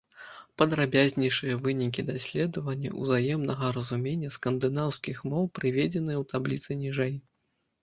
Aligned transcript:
Падрабязнейшыя 0.59 1.59
вынікі 1.67 2.05
даследавання 2.07 2.89
ўзаемнага 3.01 3.71
разумення 3.77 4.33
скандынаўскіх 4.39 5.23
моў 5.35 5.43
прыведзеныя 5.61 6.17
ў 6.23 6.33
табліцы 6.35 6.69
ніжэй. 6.85 7.17